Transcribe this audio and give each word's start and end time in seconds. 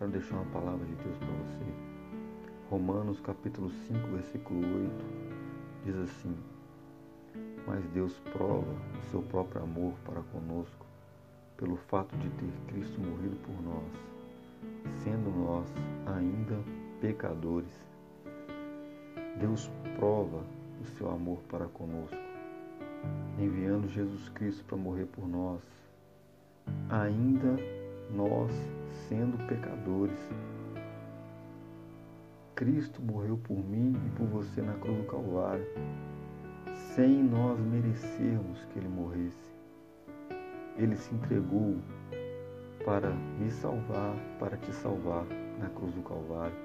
Quero 0.00 0.12
deixar 0.12 0.36
uma 0.36 0.46
palavra 0.46 0.86
de 0.86 0.94
Deus 0.94 1.18
para 1.18 1.26
você. 1.26 1.74
Romanos 2.70 3.20
capítulo 3.20 3.68
5, 3.68 4.08
versículo 4.08 4.60
8 4.60 5.04
diz 5.84 5.94
assim: 5.94 6.34
Mas 7.66 7.84
Deus 7.90 8.18
prova 8.32 8.72
o 8.98 9.10
seu 9.10 9.20
próprio 9.20 9.62
amor 9.62 9.92
para 10.06 10.22
conosco 10.22 10.86
pelo 11.58 11.76
fato 11.76 12.16
de 12.16 12.30
ter 12.30 12.50
Cristo 12.68 12.98
morrido 12.98 13.36
por 13.42 13.62
nós, 13.62 15.02
sendo 15.04 15.30
nós 15.38 15.68
ainda 16.16 16.58
pecadores. 17.02 17.86
Deus 19.38 19.70
prova 19.98 20.42
o 20.80 20.86
seu 20.96 21.10
amor 21.10 21.40
para 21.46 21.66
conosco, 21.66 22.16
enviando 23.38 23.86
Jesus 23.86 24.30
Cristo 24.30 24.64
para 24.64 24.78
morrer 24.78 25.04
por 25.08 25.28
nós, 25.28 25.60
ainda 26.88 27.79
nós 28.14 28.50
sendo 29.08 29.36
pecadores. 29.46 30.18
Cristo 32.54 33.00
morreu 33.02 33.38
por 33.38 33.56
mim 33.56 33.96
e 34.06 34.10
por 34.10 34.26
você 34.26 34.60
na 34.60 34.74
cruz 34.74 34.98
do 34.98 35.04
Calvário, 35.04 35.66
sem 36.94 37.22
nós 37.22 37.58
merecermos 37.58 38.64
que 38.66 38.78
ele 38.78 38.88
morresse. 38.88 39.50
Ele 40.76 40.96
se 40.96 41.14
entregou 41.14 41.76
para 42.84 43.10
me 43.10 43.50
salvar, 43.50 44.14
para 44.38 44.56
te 44.56 44.72
salvar 44.74 45.24
na 45.58 45.68
cruz 45.70 45.92
do 45.94 46.02
Calvário, 46.02 46.56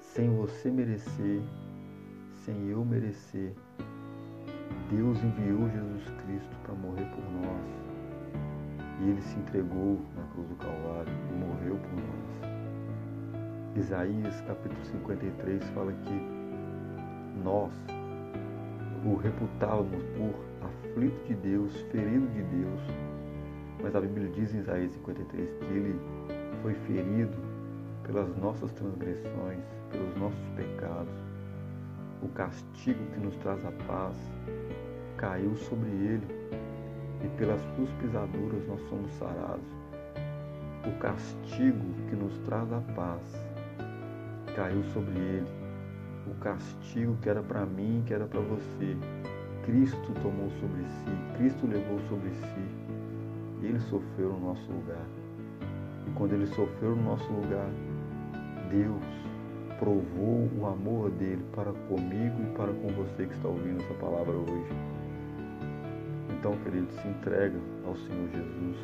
sem 0.00 0.34
você 0.36 0.70
merecer, 0.70 1.42
sem 2.44 2.68
eu 2.68 2.84
merecer. 2.84 3.52
Deus 4.90 5.22
enviou 5.22 5.68
Jesus 5.68 6.04
Cristo 6.24 6.56
para 6.64 6.74
morrer 6.74 7.04
por 7.14 7.24
nós 7.32 7.87
e 9.00 9.10
ele 9.10 9.22
se 9.22 9.38
entregou 9.38 10.00
na 10.16 10.22
cruz 10.32 10.48
do 10.48 10.56
Calvário 10.56 11.12
e 11.30 11.34
morreu 11.34 11.76
por 11.76 11.92
nós. 11.92 12.48
Isaías 13.76 14.40
capítulo 14.42 14.84
53 14.84 15.64
fala 15.70 15.92
que 15.92 16.20
nós 17.44 17.72
o 19.04 19.14
reputávamos 19.14 20.02
por 20.16 20.34
aflito 20.66 21.26
de 21.26 21.34
Deus, 21.34 21.72
ferido 21.92 22.26
de 22.28 22.42
Deus, 22.42 22.80
mas 23.80 23.94
a 23.94 24.00
Bíblia 24.00 24.28
diz 24.30 24.52
em 24.52 24.58
Isaías 24.58 24.92
53 24.92 25.58
que 25.58 25.64
ele 25.66 26.00
foi 26.62 26.74
ferido 26.74 27.38
pelas 28.02 28.36
nossas 28.38 28.72
transgressões, 28.72 29.62
pelos 29.90 30.16
nossos 30.16 30.48
pecados. 30.56 31.14
O 32.20 32.28
castigo 32.28 32.98
que 33.12 33.20
nos 33.20 33.36
traz 33.36 33.64
a 33.64 33.70
paz 33.86 34.16
caiu 35.16 35.54
sobre 35.54 35.88
ele 35.88 36.26
e 37.24 37.28
pelas 37.36 37.60
suas 37.74 37.90
pisaduras 38.00 38.66
nós 38.66 38.80
somos 38.88 39.12
sarados. 39.12 39.66
O 40.86 40.98
castigo 40.98 41.84
que 42.08 42.16
nos 42.16 42.38
traz 42.46 42.72
a 42.72 42.80
paz 42.94 43.20
caiu 44.54 44.82
sobre 44.92 45.18
ele. 45.18 45.46
O 46.26 46.34
castigo 46.40 47.16
que 47.22 47.28
era 47.28 47.42
para 47.42 47.64
mim, 47.66 48.02
que 48.06 48.14
era 48.14 48.26
para 48.26 48.40
você, 48.40 48.96
Cristo 49.64 50.12
tomou 50.22 50.50
sobre 50.60 50.82
si, 50.82 51.36
Cristo 51.36 51.66
levou 51.66 52.00
sobre 52.08 52.30
si. 52.30 53.66
Ele 53.66 53.80
sofreu 53.80 54.30
no 54.30 54.40
nosso 54.40 54.70
lugar. 54.70 55.06
E 56.06 56.10
quando 56.12 56.32
ele 56.32 56.46
sofreu 56.46 56.94
no 56.94 57.02
nosso 57.02 57.30
lugar, 57.32 57.68
Deus 58.70 59.04
provou 59.78 60.48
o 60.58 60.66
amor 60.66 61.10
dele 61.10 61.44
para 61.54 61.72
comigo 61.72 62.42
e 62.42 62.56
para 62.56 62.72
com 62.72 62.88
você 62.88 63.26
que 63.26 63.34
está 63.34 63.48
ouvindo 63.48 63.82
essa 63.82 63.94
palavra 63.94 64.32
hoje. 64.32 64.72
Então, 66.38 66.56
querido, 66.58 66.86
se 66.92 67.08
entrega 67.08 67.58
ao 67.84 67.96
Senhor 67.96 68.28
Jesus. 68.28 68.76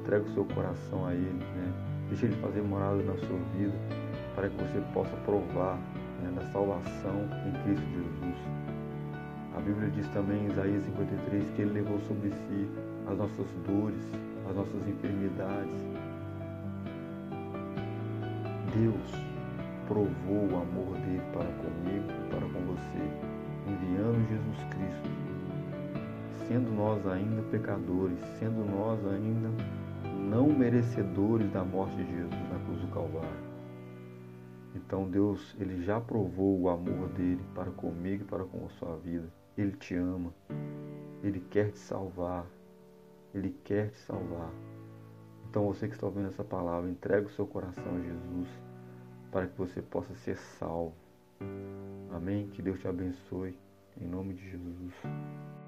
Entrega 0.00 0.24
o 0.24 0.32
seu 0.32 0.44
coração 0.46 1.04
a 1.04 1.12
Ele, 1.12 1.44
né? 1.44 1.72
Deixa 2.08 2.24
Ele 2.24 2.36
fazer 2.36 2.62
morada 2.62 3.02
na 3.02 3.14
sua 3.16 3.38
vida 3.54 3.74
para 4.34 4.48
que 4.48 4.56
você 4.56 4.82
possa 4.94 5.14
provar 5.18 5.76
né, 6.22 6.32
da 6.34 6.50
salvação 6.50 7.28
em 7.46 7.62
Cristo 7.62 7.86
Jesus. 7.90 8.36
A 9.54 9.60
Bíblia 9.60 9.90
diz 9.90 10.08
também 10.08 10.46
em 10.46 10.46
Isaías 10.46 10.82
53 10.84 11.50
que 11.50 11.62
Ele 11.62 11.72
levou 11.72 12.00
sobre 12.08 12.30
si 12.30 12.70
as 13.06 13.18
nossas 13.18 13.46
dores, 13.66 14.02
as 14.48 14.56
nossas 14.56 14.88
enfermidades. 14.88 15.76
Deus 18.74 19.22
provou 19.86 20.48
o 20.50 20.62
amor 20.62 20.96
dele 21.00 21.20
para 21.34 21.44
comigo 21.44 22.08
para 22.30 22.40
com 22.48 22.64
você, 22.72 23.31
sendo 26.52 26.70
nós 26.70 27.06
ainda 27.06 27.40
pecadores, 27.50 28.18
sendo 28.38 28.62
nós 28.62 29.02
ainda 29.06 29.48
não 30.28 30.52
merecedores 30.52 31.50
da 31.50 31.64
morte 31.64 31.96
de 31.96 32.04
Jesus 32.04 32.50
na 32.52 32.58
cruz 32.66 32.78
do 32.82 32.88
Calvário. 32.88 33.52
Então 34.74 35.08
Deus, 35.08 35.56
ele 35.58 35.82
já 35.82 35.98
provou 35.98 36.60
o 36.60 36.68
amor 36.68 37.08
dele 37.08 37.42
para 37.54 37.70
comigo 37.70 38.24
e 38.24 38.26
para 38.26 38.44
com 38.44 38.66
a 38.66 38.68
sua 38.68 38.98
vida. 38.98 39.32
Ele 39.56 39.72
te 39.72 39.94
ama. 39.94 40.30
Ele 41.22 41.40
quer 41.40 41.70
te 41.70 41.78
salvar. 41.78 42.44
Ele 43.34 43.56
quer 43.64 43.88
te 43.88 43.98
salvar. 44.00 44.52
Então 45.48 45.66
você 45.66 45.88
que 45.88 45.94
está 45.94 46.06
ouvindo 46.06 46.28
essa 46.28 46.44
palavra, 46.44 46.90
entregue 46.90 47.28
o 47.28 47.30
seu 47.30 47.46
coração 47.46 47.96
a 47.96 48.00
Jesus 48.00 48.48
para 49.30 49.46
que 49.46 49.56
você 49.56 49.80
possa 49.80 50.14
ser 50.16 50.36
salvo. 50.36 50.92
Amém? 52.10 52.48
Que 52.48 52.60
Deus 52.60 52.78
te 52.78 52.88
abençoe. 52.88 53.56
Em 53.98 54.06
nome 54.06 54.34
de 54.34 54.50
Jesus. 54.50 54.92